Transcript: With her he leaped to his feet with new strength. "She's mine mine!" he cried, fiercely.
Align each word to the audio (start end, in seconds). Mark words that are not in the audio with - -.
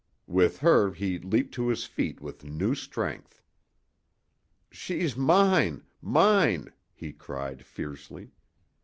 With 0.25 0.57
her 0.61 0.93
he 0.93 1.19
leaped 1.19 1.53
to 1.53 1.67
his 1.67 1.85
feet 1.85 2.19
with 2.19 2.43
new 2.43 2.73
strength. 2.73 3.43
"She's 4.71 5.15
mine 5.15 5.83
mine!" 6.01 6.73
he 6.95 7.13
cried, 7.13 7.63
fiercely. 7.67 8.31